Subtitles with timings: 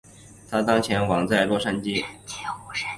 [0.49, 2.03] 她当前住在洛杉矶。